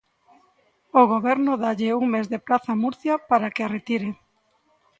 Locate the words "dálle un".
1.63-2.05